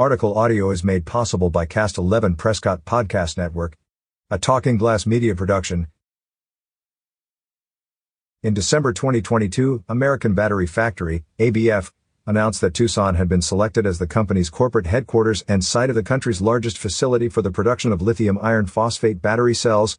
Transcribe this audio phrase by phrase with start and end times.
[0.00, 3.76] Article audio is made possible by Cast 11 Prescott Podcast Network,
[4.30, 5.88] a Talking Glass media production.
[8.42, 11.92] In December 2022, American Battery Factory, ABF,
[12.26, 16.02] announced that Tucson had been selected as the company's corporate headquarters and site of the
[16.02, 19.98] country's largest facility for the production of lithium iron phosphate battery cells.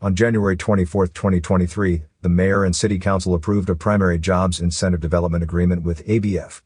[0.00, 5.42] On January 24, 2023, the mayor and city council approved a primary jobs incentive development
[5.42, 6.62] agreement with ABF.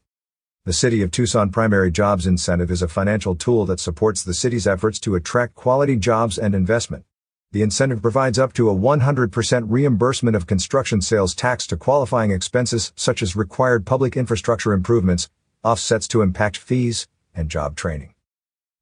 [0.65, 4.65] The City of Tucson Primary Jobs Incentive is a financial tool that supports the city's
[4.65, 7.05] efforts to attract quality jobs and investment.
[7.51, 12.93] The incentive provides up to a 100% reimbursement of construction sales tax to qualifying expenses
[12.95, 15.29] such as required public infrastructure improvements,
[15.63, 18.15] offsets to impact fees, and job training.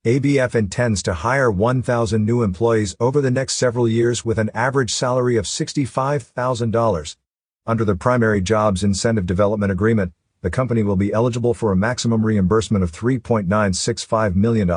[0.06, 4.94] ABF intends to hire 1,000 new employees over the next several years with an average
[4.94, 7.18] salary of $65,000.
[7.66, 10.14] Under the Primary Jobs Incentive Development Agreement,
[10.44, 14.70] the company will be eligible for a maximum reimbursement of $3.965 million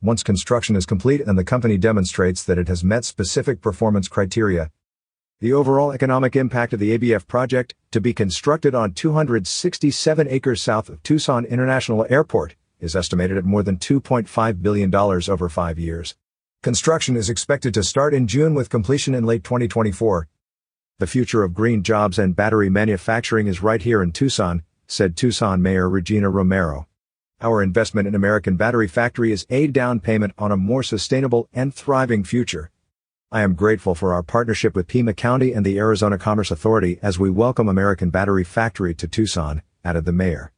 [0.00, 4.70] once construction is complete and the company demonstrates that it has met specific performance criteria.
[5.40, 10.88] The overall economic impact of the ABF project, to be constructed on 267 acres south
[10.88, 16.14] of Tucson International Airport, is estimated at more than $2.5 billion over five years.
[16.62, 20.28] Construction is expected to start in June with completion in late 2024.
[20.98, 25.60] The future of green jobs and battery manufacturing is right here in Tucson, said Tucson
[25.60, 26.86] Mayor Regina Romero.
[27.42, 31.74] Our investment in American Battery Factory is a down payment on a more sustainable and
[31.74, 32.70] thriving future.
[33.30, 37.18] I am grateful for our partnership with Pima County and the Arizona Commerce Authority as
[37.18, 40.52] we welcome American Battery Factory to Tucson, added the mayor.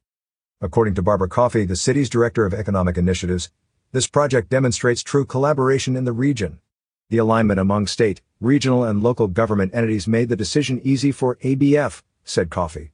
[0.60, 3.50] According to Barbra Coffee, the city's director of economic initiatives,
[3.90, 6.60] this project demonstrates true collaboration in the region.
[7.08, 12.04] The alignment among state, regional, and local government entities made the decision easy for ABF,
[12.22, 12.92] said Coffee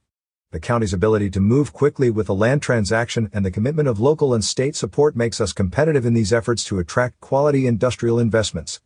[0.57, 4.33] the county's ability to move quickly with a land transaction and the commitment of local
[4.33, 8.81] and state support makes us competitive in these efforts to attract quality industrial investments.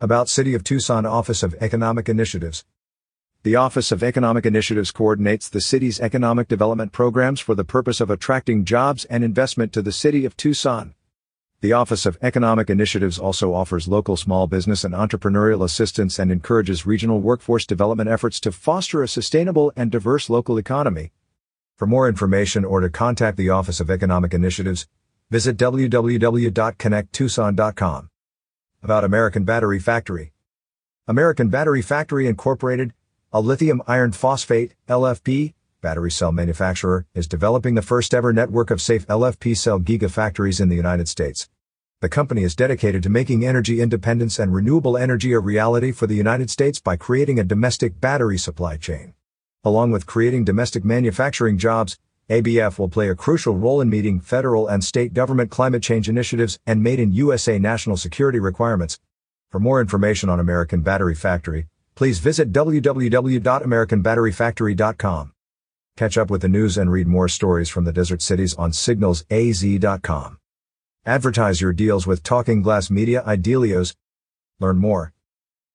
[0.00, 2.64] About City of Tucson Office of Economic Initiatives.
[3.42, 8.08] The Office of Economic Initiatives coordinates the city's economic development programs for the purpose of
[8.08, 10.94] attracting jobs and investment to the city of Tucson.
[11.62, 16.86] The Office of Economic Initiatives also offers local small business and entrepreneurial assistance and encourages
[16.86, 21.12] regional workforce development efforts to foster a sustainable and diverse local economy.
[21.76, 24.88] For more information or to contact the Office of Economic Initiatives,
[25.28, 28.10] visit www.connecttucson.com.
[28.82, 30.32] About American Battery Factory.
[31.06, 32.94] American Battery Factory Incorporated,
[33.34, 38.80] a lithium iron phosphate, LFP, battery cell manufacturer, is developing the first ever network of
[38.80, 41.48] safe LFP cell gigafactories in the United States.
[42.00, 46.14] The company is dedicated to making energy independence and renewable energy a reality for the
[46.14, 49.14] United States by creating a domestic battery supply chain.
[49.64, 51.98] Along with creating domestic manufacturing jobs,
[52.30, 56.60] ABF will play a crucial role in meeting federal and state government climate change initiatives
[56.66, 59.00] and made in USA national security requirements.
[59.50, 65.32] For more information on American Battery Factory, please visit www.americanbatteryfactory.com.
[66.00, 70.38] Catch up with the news and read more stories from the desert cities on signalsaz.com.
[71.04, 73.94] Advertise your deals with Talking Glass Media Idealios.
[74.60, 75.12] Learn more